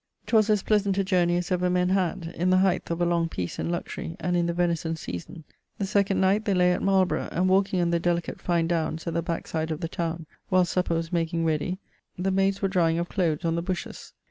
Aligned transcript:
'Twas 0.25 0.49
as 0.49 0.63
pleasant 0.63 0.97
a 0.97 1.03
journey 1.03 1.37
as 1.37 1.51
ever 1.51 1.69
men 1.69 1.89
had; 1.89 2.33
in 2.35 2.49
the 2.49 2.57
heighth 2.57 2.89
of 2.89 2.99
a 3.01 3.05
long 3.05 3.29
peace 3.29 3.59
and 3.59 3.71
luxury, 3.71 4.15
and 4.19 4.35
in 4.35 4.47
the 4.47 4.51
venison 4.53 4.95
season. 4.95 5.43
The 5.77 5.85
second 5.85 6.19
night 6.19 6.43
they 6.45 6.55
lay 6.55 6.71
at 6.73 6.81
Marlborough, 6.81 7.29
and 7.31 7.47
walking 7.47 7.79
on 7.81 7.91
the 7.91 7.99
delicate 7.99 8.41
fine 8.41 8.65
downes 8.65 9.05
at 9.05 9.13
the 9.13 9.21
backside 9.21 9.69
of 9.69 9.79
the 9.79 9.87
towne, 9.87 10.25
whilest 10.49 10.71
supper 10.73 10.95
was 10.95 11.13
making 11.13 11.45
ready, 11.45 11.77
the 12.17 12.31
maydes 12.31 12.63
were 12.63 12.67
drying 12.67 12.97
of 12.97 13.09
cloathes 13.09 13.45
on 13.45 13.53
the 13.53 13.61
bushes. 13.61 14.13